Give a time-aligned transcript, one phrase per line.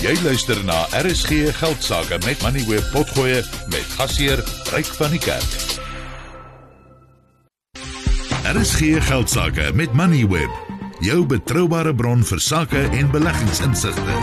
[0.00, 4.40] Jy luister na RSG Geldsaake met Money Web Potgoe met gasheer
[4.72, 5.56] Ryk van die Kerk.
[8.48, 10.54] RSG Geldsaake met Money Web,
[11.04, 14.16] jou betroubare bron vir sake en beleggingsinsigte.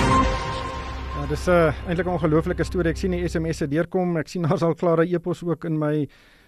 [1.14, 2.90] Ja, dis 'n uh, eintlik 'n ongelooflike storie.
[2.90, 4.18] Ek sien die SMS'e deurkom.
[4.18, 6.08] Ek sien daar's al klare e-pos ook in my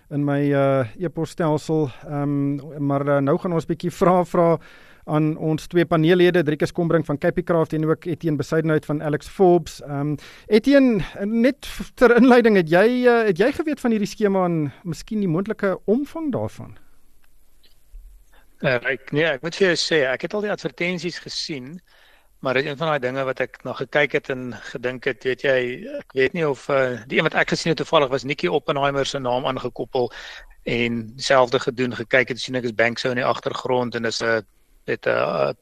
[0.09, 1.91] in my uh e-posstelsel.
[2.09, 4.57] Ehm um, maar uh, nou gaan ons bietjie vra vra
[5.09, 9.79] aan ons twee paneellede, Driekus Kombrink van Capicraft en ook Etienne Besuidenhout van Alex Forbes.
[9.81, 14.45] Ehm um, Etienne, net ter inleiding, het jy uh, het jy geweet van hierdie skema
[14.45, 16.77] en miskien die moontlike omvang daarvan?
[18.59, 21.77] Uh, ek nee, ek moet vir jou sê, ek het al die advertensies gesien,
[22.43, 25.23] maar dit is een van daai dinge wat ek nog gekyk het en gedink het,
[25.23, 25.59] weet jy,
[25.99, 29.07] ek weet nie of uh, die een wat ek gesien het toevallig was Nikki Oppenheimer
[29.07, 30.11] se naam aangekoppel
[30.67, 34.43] en dieselfde gedoen gekyk het sien ek is Banksou in die agtergrond en dis 'n
[34.89, 35.55] het 'n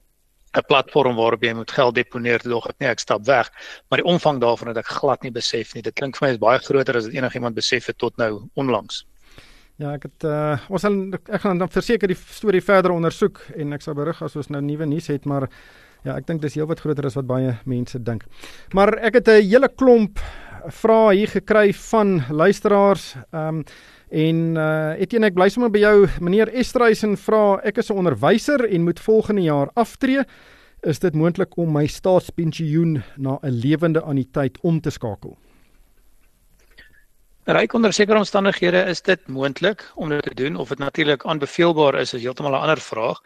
[0.58, 3.52] 'n platform waarop jy moet geld deponeer dog ek nee ek stap weg.
[3.90, 5.84] Maar die omvang daarvan het ek glad nie besef nie.
[5.84, 9.06] Dit klink vir my is baie groter as wat enigiemand besef het tot nou onlangs.
[9.78, 13.73] Ja, ek het uh, ons sal ek gaan dan verseker die storie verder ondersoek en
[13.78, 15.45] ek sal berig as ons nou nuwe nuus het, maar
[16.02, 18.25] ja, ek dink dis heelwat groter as wat baie mense dink.
[18.73, 20.19] Maar ek het 'n hele klomp
[20.67, 23.16] vrae hier gekry van luisteraars.
[23.31, 23.63] Ehm um,
[24.09, 26.08] En uh Etienne, ek bly sommer by jou.
[26.23, 30.23] Meneer Estreisen vra, ek is 'n onderwyser en moet volgende jaar aftree.
[30.83, 35.38] Is dit moontlik om my staatspensioen na 'n lewende anniteit om te skakel?
[37.45, 41.95] Ryk onder sekere omstandighede is dit moontlik om dit te doen of dit natuurlik aanbeveelbaar
[42.00, 43.19] is is heeltemal 'n ander vraag.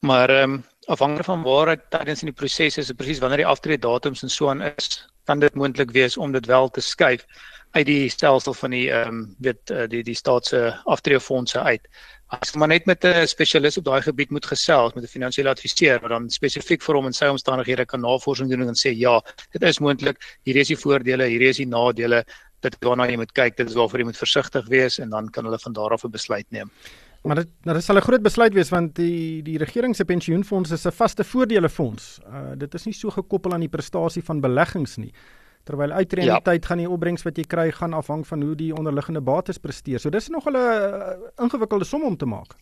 [0.00, 3.46] Maar ehm um, afhangende van waar dit tydens in die proses is, presies wanneer die
[3.46, 7.26] aftrede datums en so aan is, kan dit moontlik wees om dit wel te skuif
[7.76, 11.84] uit die stelsel van die ehm um, weet uh, die die staatse aftreefondse uit.
[12.28, 16.00] As maar net met 'n spesialis op daai gebied moet gesels met 'n finansiële adviseur
[16.00, 19.20] wat dan spesifiek vir hom en sy omstandighede kan navorsing doen en sê ja,
[19.52, 22.24] dit is moontlik, hier is die voordele, hier is die nadele,
[22.60, 25.44] dit waarna jy moet kyk, dit is waarvoor jy moet versigtig wees en dan kan
[25.44, 26.70] hulle van daar af 'n besluit neem.
[27.22, 30.70] Maar dit nou dit sal 'n groot besluit wees want die die regering se pensioenfonds
[30.70, 32.20] is 'n vaste voordelefonds.
[32.26, 35.12] Uh, dit is nie so gekoppel aan die prestasie van beleggings nie
[35.68, 36.40] terwyl uitreën ja.
[36.40, 40.00] tyd gaan die opbrengs wat jy kry gaan afhang van hoe die onderliggende bates presteer.
[40.00, 42.56] So dis nog 'n uh, ingewikkelde som om te maak.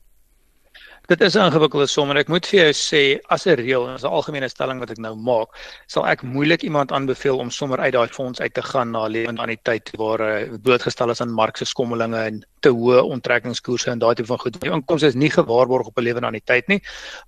[1.06, 3.94] Dit is 'n ingewikkelde som en ek moet vir jou sê as 'n reël en
[3.94, 5.48] as 'n algemene stelling wat ek nou maak,
[5.86, 9.40] sal ek moeilik iemand aanbeveel om sommer uit daai fonds uit te gaan na lewende
[9.42, 13.90] aan die tyd waar hy uh, blootgestel is aan markse skommelinge en te hoë onttrekkingskoerse
[13.90, 14.60] en daai tipe van goed.
[14.60, 16.82] Die inkomste is nie gewaarborg op 'n lewende aan die tyd nie,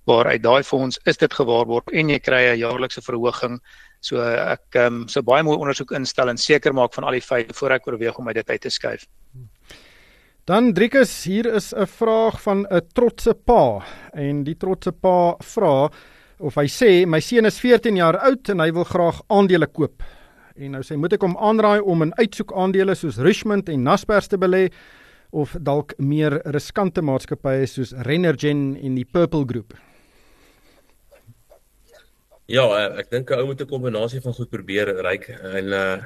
[0.05, 3.61] waar uit daai fonds is dit gewaarborg en jy kry 'n jaarlikse verhoging
[4.01, 7.21] So ek ehm um, so baie mooi ondersoek instel en seker maak van al die
[7.21, 9.05] feite voor ek oorweeg om uit dit uit te skuif.
[10.49, 15.91] Dan Driekus, hier is 'n vraag van 'n trotse pa en die trotse pa vra
[16.39, 20.01] of hy sê my seun is 14 jaar oud en hy wil graag aandele koop.
[20.55, 24.27] En nou sê moet ek hom aanraai om in uitsoek aandele soos Richmond en Naspers
[24.27, 24.71] te belê
[25.31, 29.73] of dalk meer riskante maatskappye soos Renergen en die Purple Group.
[32.47, 36.01] Ja, eh, ek dink 'n ou moet 'n kombinasie van goed probeer ryk en uh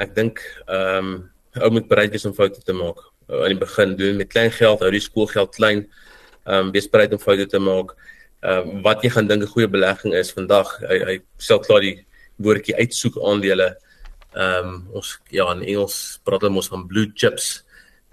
[0.00, 1.30] ek dink ehm um,
[1.62, 3.15] ou moet bereid wees om foute te maak.
[3.28, 5.86] Uh, aan die begin doen met klein geld, hou die skoolgeld klein.
[6.46, 7.96] Ehm um, wees bereid om foute te maak.
[8.40, 11.80] Ehm uh, wat jy gaan dink 'n goeie belegging is vandag, hy hy stel klaar
[11.80, 12.06] die
[12.38, 13.76] woordjie uitsoek aandele.
[14.34, 17.64] Ehm um, ons ja, in Engels praat hulle mos van blue chips.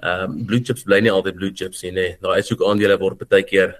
[0.02, 2.18] Ehm um, blue chips bly nie altyd blue chips nie, nee.
[2.22, 3.78] Daai uitsoek aandele word baie keer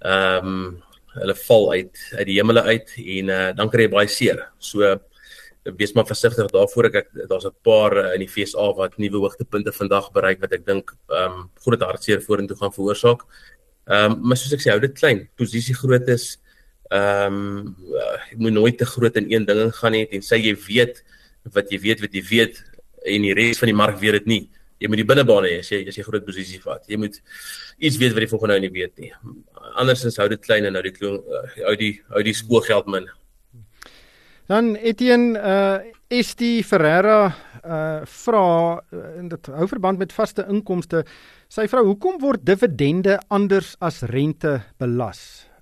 [0.00, 0.82] ehm um,
[1.20, 4.44] hulle val uit uit die hemele uit en uh, dan kry jy baie seer.
[4.58, 4.96] So
[5.78, 9.22] wees maar versigtig daarvoor ek, ek daar's 'n paar uh, in die FSA wat nuwe
[9.24, 13.24] hoogtepunte vandag bereik wat ek dink ehm um, groot hartseer vorentoe gaan veroorsaak.
[13.86, 15.28] Ehm um, maar soos ek sê, hou dit klein.
[15.36, 16.38] Posisie groot is
[16.90, 17.76] ehm um,
[18.30, 21.04] jy moet nooit te groot in een ding gaan nie en sê jy weet
[21.54, 22.64] wat jy weet wat jy weet
[23.06, 24.44] en die res van die mark weet dit nie
[24.80, 26.82] jy moet die binnebane hê as jy as jy groot posisie vat.
[26.88, 27.18] Jy moet
[27.84, 29.10] iets weet wat jy volgende nou nie weet nie.
[29.80, 33.08] Andersins hou dit klein en nou die hou die hou die skoolgeld min.
[34.50, 35.78] Dan Etienne uh
[36.10, 37.28] is die Ferreira
[37.62, 38.80] uh vra
[39.20, 41.04] in dit hou verband met vaste inkomste.
[41.46, 45.20] Sy vra hoekom word dividende anders as rente belas?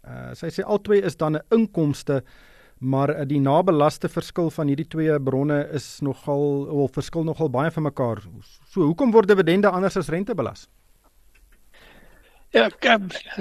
[0.09, 2.23] Uh sy sê albei is dan 'n inkomste
[2.81, 7.71] maar uh, die nabelaste verskil van hierdie twee bronne is nogal of verskil nogal baie
[7.71, 8.23] van mekaar.
[8.71, 10.69] So hoekom word dividende anders as rente belas?
[12.57, 12.87] Ja, ek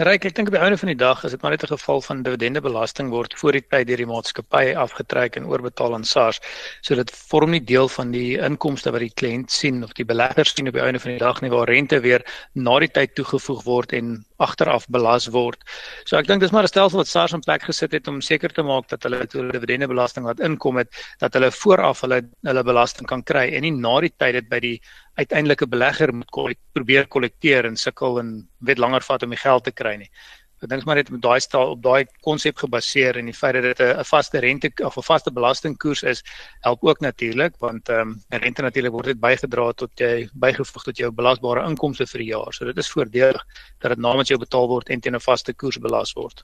[0.04, 2.24] reik ek dink by einde van die dag is dit maar net 'n geval van
[2.24, 6.42] dividendebelasting word voor die tyd deur die maatskappy afgetrek en oorbetaal aan SARS.
[6.82, 10.46] So dit vorm nie deel van die inkomste wat die kliënt sien of die belegger
[10.46, 12.22] sien op die einde van die dag nie waar rente weer
[12.54, 15.64] na die tyd toegevoeg word en agteraf belas word.
[16.04, 18.52] So ek dink dis maar 'n stelsel wat SARS in plek gesit het om seker
[18.52, 20.90] te maak dat hulle toe dividendebelasting wat inkom het,
[21.20, 24.60] dat hulle vooraf hulle hulle belasting kan kry en nie na die tyd dit by
[24.60, 24.82] die
[25.18, 29.74] uiteindelike belegger moet probeer kollekteer en sukkel en weet langer vat om die geld te
[29.74, 30.12] kry nie.
[30.58, 33.66] Ek dink maar net met daai stel op daai konsep gebaseer en die feit dat
[33.68, 36.24] dit 'n vaste rente of 'n vaste belastingkoers is,
[36.66, 40.98] help ook natuurlik want ehm um, rente natuurlik word dit bygedra tot jy bygevoeg tot
[40.98, 42.54] jou belasbare inkomste vir die jaar.
[42.54, 43.38] So dit is voordelig
[43.82, 46.44] dat dit namens jou betaal word en teen 'n vaste koers belas word.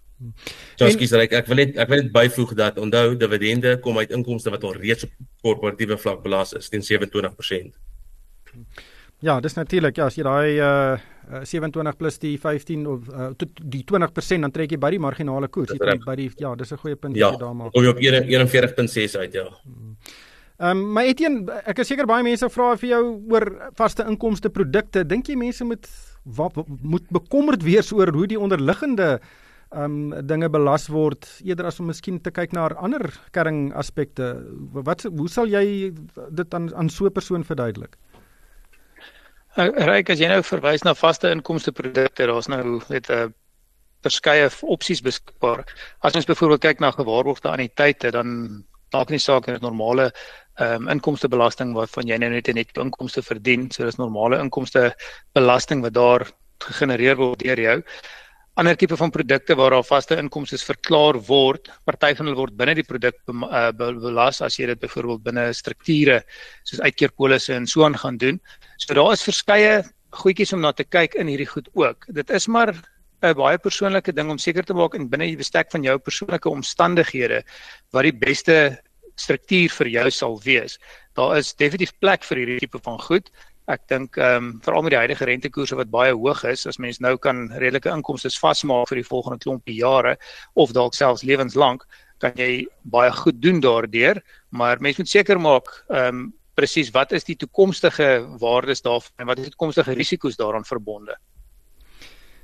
[0.77, 4.49] Joskie sê ek wil net ek wil net byvoeg dat onthou dividende kom uit inkomste
[4.51, 5.11] wat al reeds op
[5.41, 7.73] korporatiewe vlak belas is teen 27%.
[9.23, 9.97] Ja, dis natuurlik.
[9.97, 10.99] Ja, as jy daai uh
[11.47, 15.47] 27 plus die 15 of uh, tot die 20% dan trek jy by die marginale
[15.47, 15.71] koers.
[15.71, 17.71] Jy trek by die ja, dis 'n goeie punt ja, wat jy daar maak.
[17.71, 19.47] Kom jy op 41.6 uit, ja.
[20.59, 24.49] Ehm um, maar Etienne, ek is seker baie mense vra vir jou oor vaste inkomste
[24.49, 25.03] produkte.
[25.03, 25.87] Dink jy mense moet
[26.23, 29.19] wat, moet bekommerd wees oor hoe die onderliggende
[29.73, 34.35] ehm um, dinge belas word eerder as om miskien te kyk na ander kerring aspekte?
[34.73, 35.93] Wat hoe sal jy
[36.29, 37.97] dit aan aan so 'n persoon verduidelik?
[39.53, 43.27] Uh, Ryk as jy nou verwys na vaste inkomste produkte, daar's nou net 'n uh,
[44.01, 45.63] verskeie opsies beskikbaar.
[46.01, 48.63] As ons byvoorbeeld kyk na gewaarborgde anniteite, dan
[48.93, 50.11] maak nie saak of dit normale
[50.57, 54.93] ehm um, inkomstebelasting waarvan jy nou net net inkomste verdien, so dis normale inkomste
[55.33, 56.27] belasting wat daar
[56.59, 57.83] gegenereer word deur jou
[58.55, 62.75] ander tipe van produkte waar daar vaste inkomste verklaar word, party van hulle word binne
[62.77, 66.19] die produk uh, belas as jy dit byvoorbeeld binne strukture
[66.63, 68.39] soos uitkeerpolisse en so aan gaan doen.
[68.77, 69.81] So daar is verskeie
[70.13, 72.05] goedjies om na te kyk in hierdie goed ook.
[72.13, 72.73] Dit is maar
[73.23, 76.49] 'n baie persoonlike ding om seker te maak en binne die bestek van jou persoonlike
[76.49, 77.43] omstandighede
[77.91, 78.77] wat die beste
[79.15, 80.77] struktuur vir jou sal wees.
[81.15, 83.29] Daar is definitief plek vir hierdie tipe van goed.
[83.71, 86.99] Ek dink ehm um, veral met die huidige rentekoerse wat baie hoog is, as mens
[86.99, 90.17] nou kan redelike inkomste vasmaak vir die volgende klompie jare
[90.59, 91.85] of dalk selfs lewenslank,
[92.19, 94.19] kan jy baie goed doen daardeur,
[94.49, 99.29] maar mens moet seker maak ehm um, presies wat is die toekomstige waardes daarvan en
[99.31, 101.15] wat is die toekomstige risiko's daaraan verbonde.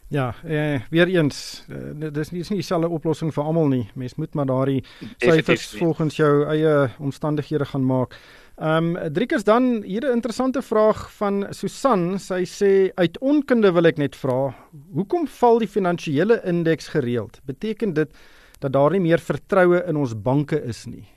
[0.10, 3.90] Ja, eh weer eens, uh, dis nie is nie dieselfde oplossing vir almal nie.
[3.94, 4.84] Mens moet maar daardie
[5.18, 8.18] syfers volgens jou eie omstandighede gaan maak.
[8.60, 12.20] Ehm um, Driekers dan hier 'n interessante vraag van Susan.
[12.20, 14.54] Sy sê uit onkunde wil ek net vra,
[14.94, 17.40] hoekom val die finansiële indeks gereeld?
[17.46, 18.12] Beteken dit
[18.60, 21.08] dat daar nie meer vertroue in ons banke is nie?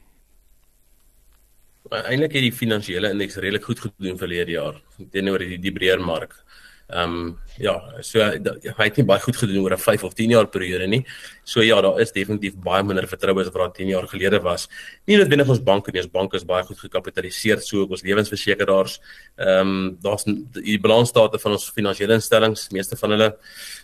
[1.90, 4.80] Eintlik het die finansiële indeks redelik goed gedoen verlede jaar
[5.10, 6.44] teenoor die die breër mark.
[6.92, 10.30] Ehm um, ja, so hy het nie baie goed gedoen oor 'n 5 of 10
[10.30, 11.04] jaar periode nie.
[11.44, 14.68] So ja, daar is definitief baie minder vertroue as wat 10 jaar gelede was.
[15.06, 19.00] Nie noodwendig ons banke nie, ons banke is baie goed gekapitaliseer, so ook ons lewensversekeraars.
[19.38, 23.36] Ehm um, daar's die balansstate van ons finansiële instellings, meeste van hulle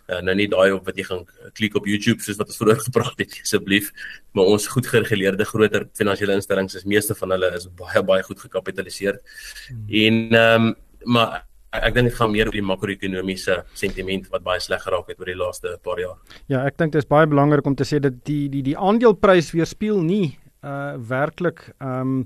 [0.08, 2.80] uh, nou nie daai op wat jy gaan klik op YouTube soos wat ons vroeër
[2.88, 3.92] gepraat het asseblief,
[4.32, 8.40] maar ons goed gereguleerde groter finansiële instellings is meeste van hulle is baie baie goed
[8.40, 9.20] gekapitaliseer.
[9.68, 9.86] Hmm.
[9.88, 14.60] En ehm um, maar ek dink dit gaan meer oor die makro-ekonomiese sentiment wat baie
[14.60, 16.16] sleg geraak het oor die laaste paar jaar.
[16.48, 19.52] Ja, ek dink dit is baie belangrik om te sê dat die die die aandeleprys
[19.56, 22.24] weerspieël nie uh werklik um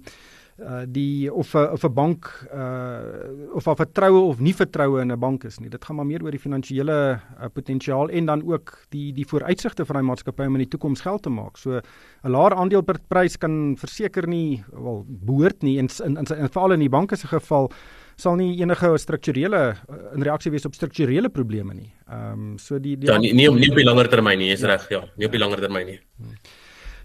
[0.63, 5.11] uh die of 'n of 'n bank uh of of vertroue of nie vertroue in
[5.13, 5.69] 'n bank is nie.
[5.69, 9.85] Dit gaan maar meer oor die finansiële uh, potensiaal en dan ook die die vooruitsigte
[9.85, 11.57] van daai maatskappy om in die toekoms geld te maak.
[11.57, 11.81] So
[12.25, 16.81] 'n laer aandeleprys kan verseker nie wel behoort nie in in, in, in veral in
[16.81, 17.73] die banke se geval
[18.17, 21.93] sal nie enige strukturele uh, in reaksie wees op strukturele probleme nie.
[22.09, 24.61] Ehm um, so die, die Ja, nie nie, nie op die langer termyn nie, is
[24.61, 24.75] ja.
[24.75, 25.99] reg, ja, nie op die langer termyn nie.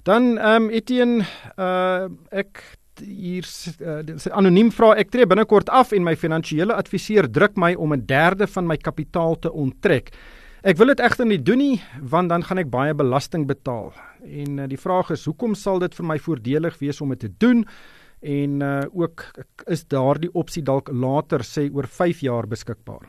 [0.04, 1.26] Dan ehm um, Etienne,
[1.58, 2.64] uh ek
[2.98, 3.46] hier
[3.86, 4.02] uh,
[4.34, 8.48] anoniem vra ek tree binnekort af en my finansiële adviseur druk my om 'n derde
[8.48, 10.12] van my kapitaal te onttrek.
[10.64, 13.94] Ek wil dit egter nie doen nie want dan gaan ek baie belasting betaal.
[14.24, 17.32] En uh, die vraag is hoekom sal dit vir my voordelig wees om dit te
[17.38, 17.66] doen?
[18.22, 19.26] En uh, ook
[19.66, 23.06] is daardie opsie dalk later sê oor 5 jaar beskikbaar.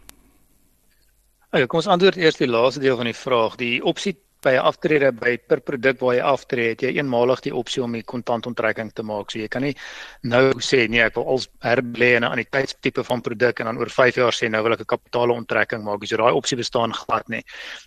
[1.49, 3.57] Okay, kom ons antwoord eers die laaste deel van die vraag.
[3.57, 7.55] Die opsie by 'n aftrede by per produk waar jy aftree, het jy eenmalig die
[7.55, 9.31] opsie om die kontantonttrekking te maak.
[9.31, 9.75] So jy kan nie
[10.23, 13.91] nou sê nee, ek wil als herbelê in 'n anniteitstipe van produk en dan oor
[13.91, 16.07] 5 jaar sê nou wil ek 'n kapitaalontrekking maak.
[16.07, 17.43] So daai opsie bestaan glad nie.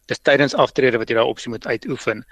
[0.08, 2.26] Dis tydens aftrede wat jy daai opsie moet uitoefen.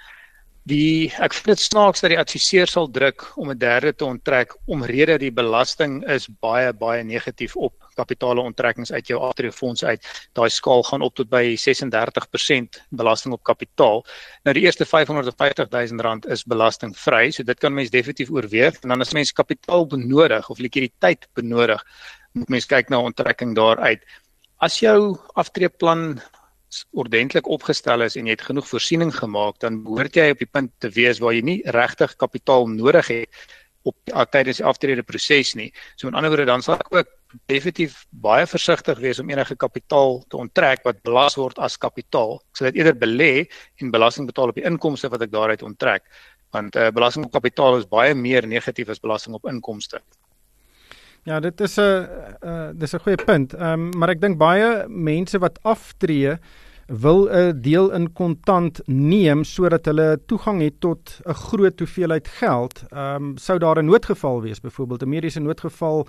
[0.68, 4.52] Die ek vind dit snaaks dat die adviseur sal druk om 'n derde te onttrek
[4.66, 10.04] omrede die belasting is baie baie negatief op kapitale onttrekkings uit jou aftreefonds uit.
[10.32, 14.04] Daai skaal gaan op tot by 36% belasting op kapitaal.
[14.44, 18.80] Nou die eerste 550 000 rand is belastingvry, so dit kan mens definitief oorweeg.
[18.82, 21.84] En dan as mens kapitaal benodig of likwiditeit benodig,
[22.32, 24.04] moet mens kyk na onttrekking daaruit.
[24.58, 26.20] As jou aftreeplan
[26.94, 30.72] ordentlik opgestel is en jy het genoeg voorsiening gemaak, dan behoort jy op die punt
[30.78, 33.42] te wees waar jy nie regtig kapitaal nodig het
[33.88, 33.96] op
[34.30, 35.70] tydens die aftrede proses nie.
[35.96, 37.12] So met ander woorde dan sal ek ook
[37.48, 42.38] definitief baie versigtig wees om enige kapitaal te onttrek wat belas word as kapitaal.
[42.50, 43.32] Ek sal dit eerder belê
[43.80, 46.04] en belasting betaal op die inkomste wat ek daaruit onttrek,
[46.54, 50.02] want uh, belasting op kapitaal is baie meer negatief as belasting op inkomste.
[51.22, 52.06] Ja, dit is 'n
[52.44, 53.54] uh, dis 'n goeie punt.
[53.54, 56.38] Ehm um, maar ek dink baie mense wat aftree
[56.86, 62.84] wil 'n deel in kontant neem sodat hulle toegang het tot 'n groot hoeveelheid geld.
[62.88, 66.08] Ehm um, sou daar 'n noodgeval wees, byvoorbeeld 'n mediese noodgeval,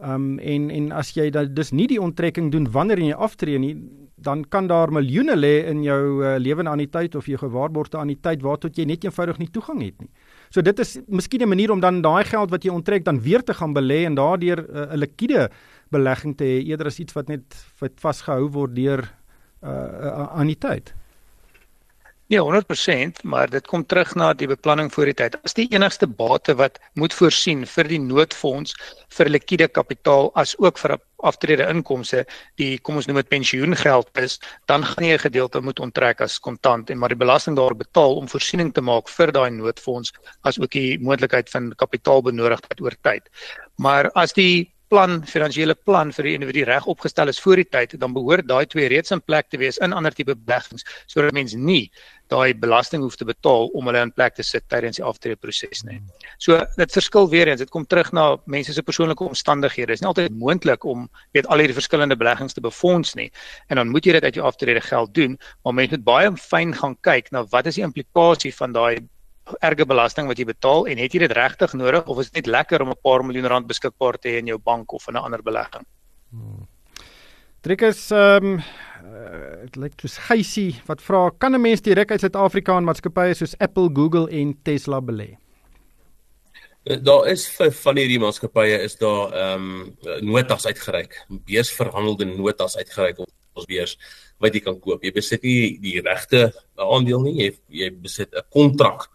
[0.00, 3.58] ehm um, en en as jy dat dis nie die onttrekking doen wanneer jy aftree
[3.58, 3.76] nie,
[4.22, 8.70] dan kan daar miljoene lê in jou uh, lewende anniteit of jou gewaarborgde anniteit waartoe
[8.74, 10.10] jy net eenvoudig nie toegang het nie.
[10.50, 13.42] So dit is miskien 'n manier om dan daai geld wat jy onttrek dan weer
[13.42, 15.50] te gaan belê en daardeur eh, 'n uh, likwide
[15.90, 17.42] belegging te hê eerder as iets wat net
[17.96, 19.00] vasgehou word deur
[19.62, 20.94] uh aan die tyd.
[22.32, 25.34] Ja, 100%, maar dit kom terug na die beplanning voor die tyd.
[25.44, 28.72] As die enigste bate wat moet voorsien vir die noodfonds
[29.12, 32.24] vir likwide kapitaal as ook vir aftrede inkomste,
[32.60, 36.38] die kom ons noem dit pensioengeld is, dan gaan jy 'n gedeelte moet onttrek as
[36.38, 40.12] kontant en maar die belasting daar betaal om voorsiening te maak vir daai noodfonds
[40.42, 43.28] as ook die moontlikheid van kapitaalbenodigdheid oor tyd.
[43.76, 47.94] Maar as die plan, finansiële plan vir die individu reg opgestel is voor die tyd,
[48.00, 51.56] dan behoort daai twee reeds in plek te wees in ander tipe beleggings sodat mense
[51.56, 51.86] nie
[52.32, 55.98] daai belasting hoef te betaal om hulle in plek te sit tydens die aftreeproses nie.
[56.40, 59.92] So dit verskil weer eens, dit kom terug na mense se persoonlike omstandighede.
[59.92, 63.28] Dit is nie altyd moontlik om weet al hierdie verskillende beleggings te befonds nie.
[63.68, 66.72] En dan moet jy dit uit jou aftrede geld doen, maar mense moet baie fyn
[66.76, 69.02] gaan kyk na wat is die implikasie van daai
[69.60, 72.46] erge belasting wat jy betaal en het jy dit regtig nodig of is dit net
[72.46, 75.24] lekker om 'n paar miljoen rand beskikbaar te hê in jou bank of in 'n
[75.24, 75.86] ander belegging?
[76.30, 76.66] Hmm.
[77.62, 78.62] Trikus ehm um,
[79.62, 83.58] dit lyk soos Geysie wat vra kan 'n mens direk uit Suid-Afrika in maatskappye soos
[83.58, 85.36] Apple, Google en Tesla belê?
[86.84, 92.76] Eh, daar is vir van hierdie maatskappye is daar ehm um, notas uitgereik, beursverhandelde notas
[92.76, 93.98] uitgereik op ons beurs
[94.42, 95.04] wat jy kan koop.
[95.04, 99.06] Jy besit nie die regte aandeel nie, jy jy besit 'n kontrak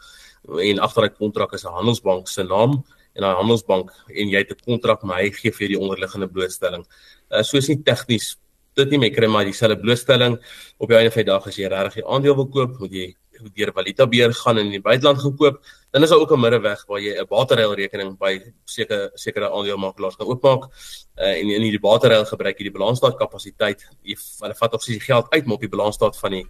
[0.47, 2.83] en agter daai kontrak is 'n handelsbank se naam
[3.15, 6.85] en daai handelsbank en jy het 'n kontrak maar hy gee vir die onderliggende blootstelling.
[7.31, 8.37] Uh, so is nie tegnies
[8.77, 10.37] dit nie, jy kry maar dieselfde blootstelling
[10.77, 13.07] op die einde van die dag as jy regtig die aandeel wil koop, moet jy
[13.53, 15.59] deur valuta beheer gaan in die buiteland gekoop,
[15.93, 20.15] dan is daar ook 'n middeweg waar jy 'n bateruil rekening by sekere sekere aandelemakelaars
[20.15, 20.69] kan oopmaak.
[21.17, 23.85] Uh, en in die bateruil gebruik jy die balansstaat kapasiteit.
[24.03, 26.45] Jy hulle vat of sy geld uit maar op die balansstaat van die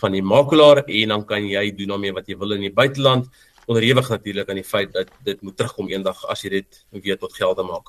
[0.00, 3.28] van die makelaar en dan kan jy doen daarmee wat jy wil in die buiteland
[3.66, 7.32] onderhewig natuurlik aan die feit dat dit moet terugkom eendag as jy dit weer tot
[7.32, 7.88] gelde maak.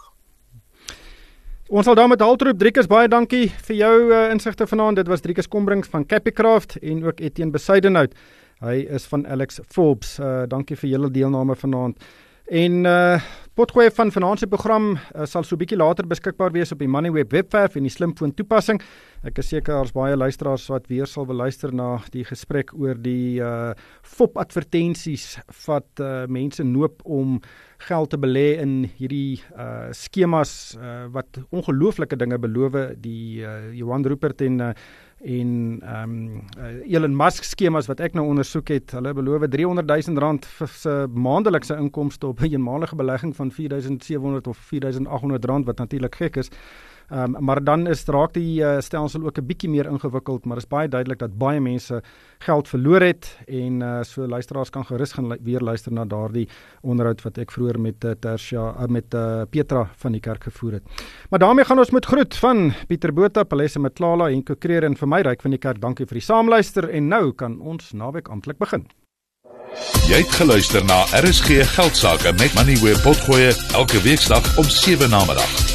[1.68, 5.00] Ons sal daarmee haltroep Driekus baie dankie vir jou uh, insigte vanaand.
[5.02, 8.14] Dit was Driekus Kombrings van Capicraft en ook Etienne Besuidenhout.
[8.62, 10.20] Hy is van Alex Forbes.
[10.20, 11.98] Uh, dankie vir julle deelname vanaand.
[12.46, 13.18] En uh
[13.56, 17.32] potgooi van vanaand se program uh, sal so bietjie later beskikbaar wees op die Moneyweb
[17.32, 18.82] webwerf en die slimfoon toepassing.
[19.24, 23.00] Ek is seker daar's baie luisteraars wat weer sal wil luister na die gesprek oor
[23.00, 23.72] die uh
[24.04, 27.40] fop advertensies wat uh mense noop om
[27.88, 34.04] geld te belê in hierdie uh skemas uh wat ongelooflike dinge beloof die uh Johan
[34.04, 34.74] Rupert en uh
[35.26, 40.22] en ehm um, Elon Musk skemas wat ek nou ondersoek het, hulle beloof 300 000
[40.22, 45.78] rand vir se maandelikse inkomste op 'n eenmalige belegging van 4700 of 4800 rand wat
[45.78, 46.52] natuurlik gek is.
[47.10, 50.68] Um, maar dan is raak die uh, stelsel ook 'n bietjie meer ingewikkeld, maar is
[50.68, 52.02] baie duidelik dat baie mense
[52.40, 56.50] geld verloor het en uh, so luisteraars kan gerus gaan lu weer luister na daardie
[56.82, 60.72] onderhoud wat ek vroeër met uh, Tersia uh, met uh, Petra van die kerk gevoer
[60.72, 60.84] het.
[61.30, 65.08] Maar daarmee gaan ons met groet van Pieter Botha, Palesse Matlala en Kokreer en vir
[65.08, 65.82] my ryk van die kerk.
[65.82, 68.88] Dankie vir die saamluister en nou kan ons naweek amptelik begin.
[70.08, 75.26] Jy het geluister na RSG Geldsaake met Money where potgoe elke weeksdag om 7 na
[75.26, 75.75] middag.